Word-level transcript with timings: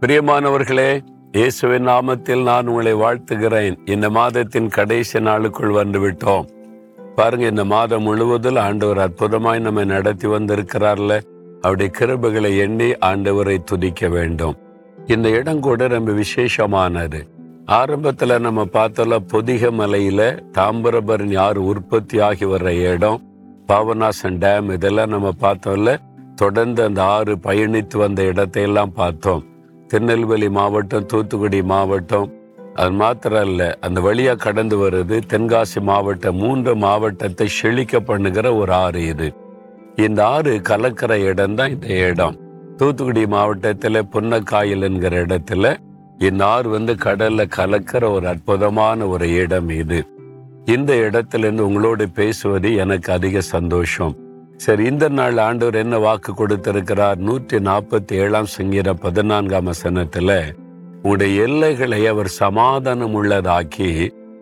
பிரியமானவர்களே 0.00 1.00
இயேசுவின் 1.32 1.88
நாமத்தில் 1.88 2.42
நான் 2.42 2.66
உங்களை 2.66 2.94
வாழ்த்துகிறேன். 2.94 3.90
இந்த 3.90 4.10
மாதத்தின் 4.10 4.68
கடைசி 4.68 5.18
நாளுக்குள் 5.18 5.70
வந்து 5.70 6.08
விட்டோம் 6.08 6.48
பாருங்க 7.14 7.46
இந்த 7.46 7.64
மாதம் 7.64 8.02
முழுவதில் 8.02 8.56
ஆண்டவர் 8.56 9.10
அற்புதமாய் 9.10 9.60
நம்மை 9.60 9.84
நடத்தி 9.84 10.28
வந்திருக்கிறார்ல. 10.28 11.20
அவருடைய 11.60 11.92
கிருபுகளை 11.98 12.58
எண்ணி 12.58 12.90
ஆண்டவரை 12.90 13.64
துதிக்க 13.64 14.08
வேண்டும். 14.08 14.56
இந்த 15.06 15.28
இடம் 15.28 15.60
கூட 15.60 15.86
ரொம்ப 15.86 16.12
விசேஷமானது. 16.12 17.28
ஆரம்பத்துல 17.66 18.38
நம்ம 18.38 18.64
பார்த்தோம்ல 18.64 19.18
பொதிக 19.18 19.70
மலையில 19.70 20.38
தாம்பரபரன் 20.52 21.38
ஆறு 21.38 21.64
உற்பத்தி 21.64 22.20
ஆகி 22.20 22.44
வர்ற 22.44 22.92
இடம். 22.92 23.22
பாவநாசன் 23.68 24.38
டேம் 24.38 24.72
இதெல்லாம் 24.72 25.08
நம்ம 25.08 25.32
பார்த்தோம்ல. 25.40 25.96
தொடர்ந்து 26.34 26.82
அந்த 26.82 27.04
ஆறு 27.04 27.36
பயணித்து 27.36 27.96
வந்த 27.96 28.22
இடத்தை 28.22 28.62
எல்லாம் 28.62 28.92
பார்த்தோம். 28.92 29.47
திருநெல்வேலி 29.90 30.48
மாவட்டம் 30.48 31.06
தூத்துக்குடி 31.06 31.62
மாவட்டம். 31.62 32.32
அது 32.74 32.92
மாத்திரம் 32.92 33.46
இல்லை 33.48 33.74
அந்த 33.80 34.00
வழியா 34.00 34.36
கடந்து 34.36 34.88
வருது 34.88 35.20
தென்காசி 35.32 35.80
மாவட்டம் 35.80 36.36
மூன்று 36.36 36.76
மாவட்டத்தை 36.76 37.46
செழிக்க 37.46 38.00
பண்ணுகிற 38.00 38.54
ஒரு 38.54 38.72
ஆறு 38.72 39.06
இது. 39.06 39.28
இந்த 39.96 40.26
ஆறு 40.26 40.60
கலக்கிற 40.68 41.12
இடம் 41.30 41.54
தான் 41.54 41.70
இந்த 41.70 41.88
இடம். 42.08 42.36
தூத்துக்குடி 42.76 43.26
மாவட்டத்தில் 43.26 44.08
புன்னக்காயில் 44.12 44.82
என்கிற 44.82 45.24
இடத்துல 45.24 45.74
இந்த 46.18 46.44
ஆறு 46.44 46.68
வந்து 46.68 46.94
கடல்ல 46.94 47.44
கலக்கிற 47.56 48.04
ஒரு 48.12 48.26
அற்புதமான 48.28 49.06
ஒரு 49.06 49.32
இடம் 49.32 49.68
இது. 49.68 50.00
இந்த 50.64 50.92
இடத்துல 50.94 51.38
இருந்து 51.38 51.66
உங்களோடு 51.66 52.08
பேசுவது 52.08 52.74
எனக்கு 52.74 53.12
அதிக 53.12 53.40
சந்தோஷம். 53.40 54.14
சரி 54.58 54.84
இந்த 54.84 55.08
நாள் 55.08 55.36
ஆண்டவர் 55.36 55.74
என்ன 55.74 55.98
வாக்கு 55.98 56.34
கொடுத்திருக்கிறார்? 56.34 57.18
நூற்றி 57.18 57.58
நாற்பத்தி 57.58 58.12
ஏழாம் 58.12 58.46
சங்கீர 58.46 58.94
பதினான்காம் 58.94 59.66
வசனத்துல 59.66 60.30
உடைய 61.02 61.42
எல்லைகளை 61.42 62.06
அவர் 62.06 62.26
சமாதானம் 62.26 63.22
உள்ளதாக்கி 63.22 63.90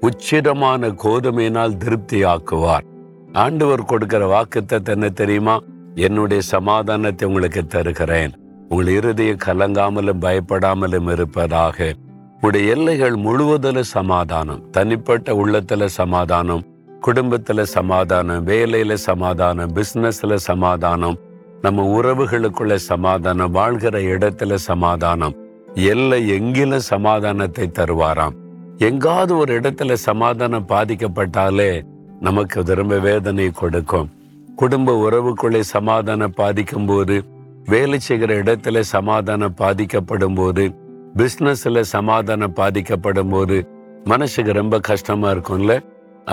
உச்சிரமான 0.00 0.90
கோதுமையினால் 1.04 1.76
திருப்தி 1.76 2.24
ஆக்குவார் 2.24 2.86
ஆண்டவர் 3.32 3.84
கொடுக்கிற 3.84 4.22
வாக்குத்தத்தை 4.34 4.88
என்ன 4.88 5.08
தெரியுமா? 5.08 5.56
என்னுடைய 5.94 6.42
சமாதானத்தை 6.42 7.28
உங்களுக்கு 7.28 7.66
தருகிறேன். 7.66 8.32
உங்கள் 8.68 8.94
இருதய 8.94 9.36
கலங்காமலும் 9.44 10.22
பயப்படாமலும் 10.24 11.12
இருப்பதாக. 11.12 11.92
உடைய 12.40 12.74
எல்லைகள் 12.74 13.16
முழுவதில் 13.16 13.90
சமாதானம். 13.96 14.70
தனிப்பட்ட 14.70 15.32
உள்ளத்துல 15.32 15.84
சமாதானம். 15.84 16.64
குடும்பத்தில் 17.00 17.64
சமாதானம் 17.64 18.46
வேலையில 18.46 18.94
சமாதானம் 18.94 19.74
பிசினஸ்ல 19.74 20.34
சமாதானம் 20.34 21.18
நம்ம 21.62 22.00
உறவுகளுக்குள்ள 22.00 22.74
சமாதானம் 22.74 23.50
வாழ்கிற 23.50 23.98
இடத்துல 23.98 24.54
சமாதானம். 24.54 25.34
எல்லை 25.74 26.32
எங்கிலும் 26.32 26.86
சமாதானத்தை 26.92 27.70
தருவாராம். 27.78 28.34
எங்காவது 28.78 29.36
ஒரு 29.36 29.60
இடத்துல 29.60 29.92
சமாதானம் 29.92 30.66
பாதிக்கப்பட்டாலே 30.68 31.82
நமக்கு 32.20 32.64
திரும்ப 32.64 32.94
ரொம்ப 32.94 33.10
வேதனை 33.10 33.50
கொடுக்கும். 33.50 34.10
குடும்ப 34.56 35.10
உறவுக்குள்ளே 35.10 35.60
சமாதானம் 35.60 36.34
பாதிக்கும் 36.36 36.86
போது 36.86 37.24
வேலை 37.64 37.98
செய்கிற 37.98 38.42
இடத்துல 38.42 38.80
சமாதானம் 38.80 39.54
பாதிக்கப்படும் 39.54 40.34
போது 40.34 40.74
பிசினஸ்ல 41.16 41.80
சமாதானம் 41.80 42.52
பாதிக்கப்படும் 42.52 43.28
போது 43.28 43.68
மனசுக்கு 44.04 44.52
ரொம்ப 44.52 44.78
கஷ்டமா 44.78 45.30
இருக்கும்ல? 45.30 45.80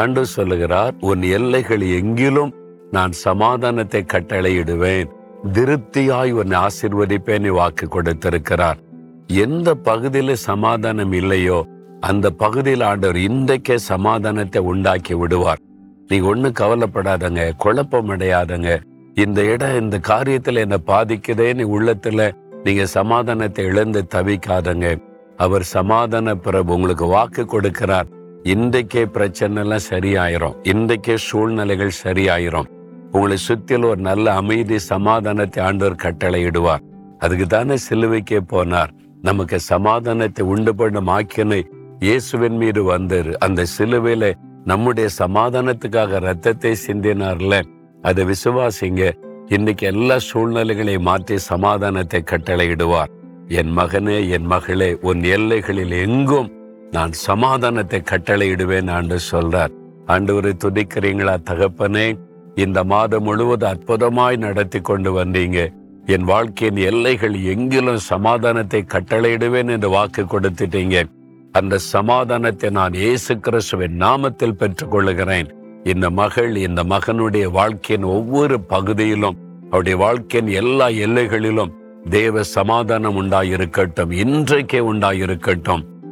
ஆண்டு 0.00 0.22
சொல்லுகிறார் 0.26 0.94
உன் 1.10 1.22
எல்லைகள் 1.36 1.84
எங்கிலும் 1.98 2.52
நான் 2.90 3.12
சமாதானத்தை 3.26 4.00
கட்டளையிடுவேன். 4.12 5.10
திருப்தியாய் 5.52 6.32
உன்னை 6.32 6.56
ஆசிர்வதிப்பேன் 6.66 7.48
வாக்கு 7.58 7.86
கொடுத்திருக்கிறார். 7.88 8.80
எந்த 9.44 9.68
பகுதியில 9.84 10.32
சமாதானம் 10.32 11.12
இல்லையோ 11.12 11.58
அந்த 12.00 12.26
பகுதியில் 12.42 12.84
ஆண்டவர் 12.90 13.18
இன்றைக்கே 13.28 13.76
சமாதானத்தை 13.90 14.60
உண்டாக்கி 14.62 15.14
விடுவார். 15.14 15.60
நீங்க 16.08 16.26
ஒண்ணு 16.34 16.48
கவலைப்படாதங்க 16.60 17.42
குழப்பம் 17.56 18.10
அடையாதங்க. 18.10 18.70
இந்த 19.14 19.40
இடம் 19.52 19.76
இந்த 19.82 19.96
காரியத்துல 20.08 20.64
என்ன 20.66 20.76
பாதிக்குதே 20.86 21.48
நீ 21.58 21.64
உள்ளத்துல 21.76 22.30
நீங்க 22.64 22.84
சமாதானத்தை 22.98 23.62
இழந்து 23.64 24.00
தவிக்காதங்க. 24.14 24.88
அவர் 25.36 25.64
சமாதான 25.76 26.34
பிறகு 26.44 26.74
உங்களுக்கு 26.74 27.06
வாக்கு 27.06 27.42
கொடுக்கிறார். 27.44 28.10
இன்றைக்கே 28.50 29.02
பிரச்சனை 29.06 29.62
எல்லாம் 29.62 29.84
சரியாயிரும். 29.90 30.54
இன்றைக்கே 30.62 31.14
சூழ்நிலைகள் 31.14 31.92
சரியாயிரும். 32.04 32.68
உங்களை 33.12 33.36
சுத்தியில் 33.48 33.84
ஒரு 33.88 34.00
நல்ல 34.00 34.32
அமைதி 34.32 34.78
சமாதானத்தை 34.78 35.60
ஆண்டவர் 35.64 36.02
கட்டளையிடுவார். 36.04 36.82
அதுக்கு 37.18 37.46
தானே 37.46 37.76
சிலுவைக்கே 37.88 38.40
போனார். 38.52 38.92
நமக்கு 39.22 39.58
சமாதானத்தை 39.60 40.44
உண்டு 40.44 40.74
பண்ணும் 40.74 41.06
ஆக்கியனை 41.06 41.60
இயேசுவின் 42.00 42.56
மீது 42.56 42.82
வந்தாரு 42.92 43.32
அந்த 43.46 43.66
சிலுவையில 43.76 44.32
நம்முடைய 44.64 45.08
சமாதானத்துக்காக 45.18 46.20
ரத்தத்தை 46.28 46.72
சிந்தினார்ல. 46.86 47.60
அதை 48.02 48.24
விசுவாசிங்க. 48.24 49.12
இன்னைக்கு 49.48 49.86
எல்லா 49.86 50.16
சூழ்நிலைகளையும் 50.30 51.08
மாற்றி 51.10 51.38
சமாதானத்தை 51.38 52.22
கட்டளையிடுவார். 52.32 53.12
என் 53.60 53.72
மகனே 53.78 54.28
என் 54.28 54.50
மகளே 54.54 54.90
உன் 55.02 55.22
எல்லைகளில் 55.36 55.94
எங்கும் 56.06 56.50
நான் 56.94 57.12
சமாதானத்தை 57.12 58.02
கட்டளையிடுவேன் 58.10 58.90
ஆண்டு 58.90 59.16
சொல்றார். 59.30 59.72
ஆண்டவரை 60.06 60.52
துதிக்கிறீங்களா 60.64 61.36
தகப்பனே? 61.50 62.18
இந்த 62.54 62.84
மாதம் 62.84 63.22
முழுவதும் 63.22 63.70
அற்புதமாய் 63.70 64.36
நடத்தி 64.36 64.80
கொண்டு 64.80 65.24
வந்தீங்க. 65.24 65.58
என் 66.06 66.24
வாழ்க்கையின் 66.24 66.76
எல்லைகள் 66.76 67.32
எங்கிலும் 67.32 68.00
சமாதானத்தை 68.10 68.84
கட்டளையிடுவேன் 68.94 69.70
என்று 69.70 69.88
வாக்கு 69.88 70.22
கொடுத்துட்டீங்க. 70.22 71.04
அந்த 71.52 71.78
சமாதானத்தை 71.78 72.70
நான் 72.70 72.92
இயேசு 72.92 73.38
கிறிஸ்துவின் 73.38 73.96
நாமத்தில் 74.00 74.58
பெற்றுக் 74.62 74.90
கொள்ளுகிறேன் 74.90 75.48
இந்த 75.84 76.10
மகள் 76.10 76.56
இந்த 76.56 76.84
மகனுடைய 76.84 77.46
வாழ்க்கையின் 77.50 78.06
ஒவ்வொரு 78.16 78.60
பகுதியிலும் 78.60 79.38
அவருடைய 79.70 79.96
வாழ்க்கையின் 79.96 80.52
எல்லா 80.62 80.88
எல்லைகளிலும் 80.88 81.72
தேவ 82.10 82.42
சமாதானம் 82.42 83.18
உண்டாயிருக்கட்டும் 83.22 84.12
இன்றைக்கே 84.24 84.80
உண்டாயிருக்கட்டும். 84.92 85.82